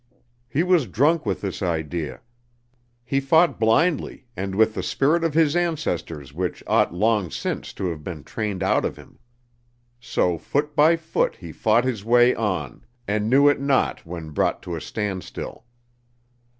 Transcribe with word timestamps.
He 0.49 0.63
was 0.63 0.87
drunk 0.87 1.27
with 1.27 1.41
this 1.41 1.61
idea. 1.61 2.21
He 3.05 3.19
fought 3.19 3.59
blindly 3.59 4.25
and 4.35 4.55
with 4.55 4.73
the 4.73 4.81
spirit 4.81 5.23
of 5.23 5.35
his 5.35 5.55
ancestors 5.55 6.33
which 6.33 6.63
ought 6.65 6.91
long 6.91 7.29
since 7.29 7.71
to 7.73 7.85
have 7.91 8.03
been 8.03 8.23
trained 8.23 8.63
out 8.63 8.83
of 8.83 8.97
him. 8.97 9.19
So 9.99 10.39
foot 10.39 10.75
by 10.75 10.95
foot 10.95 11.35
he 11.35 11.51
fought 11.51 11.83
his 11.83 12.03
way 12.03 12.33
on 12.33 12.83
and 13.07 13.29
knew 13.29 13.47
it 13.47 13.61
not 13.61 14.03
when 14.03 14.31
brought 14.31 14.63
to 14.63 14.75
a 14.75 14.81
standstill. 14.81 15.65